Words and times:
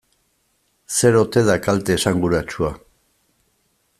Zer 0.95 1.17
ote 1.19 1.43
da 1.51 1.59
kalte 1.67 1.97
esanguratsua? 1.99 2.75